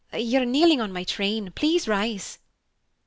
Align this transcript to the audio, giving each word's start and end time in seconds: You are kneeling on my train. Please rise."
You 0.17 0.41
are 0.41 0.45
kneeling 0.47 0.81
on 0.81 0.91
my 0.91 1.03
train. 1.03 1.51
Please 1.51 1.87
rise." 1.87 2.39